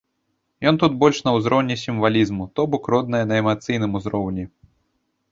Ён 0.69 0.75
тут 0.83 0.93
больш 1.01 1.17
на 1.27 1.33
ўзроўні 1.35 1.75
сімвалізму, 1.81 2.47
то 2.59 2.65
бок 2.75 2.89
родная 2.93 3.19
на 3.33 3.37
эмацыйным 3.41 3.91
узроўні. 4.01 4.47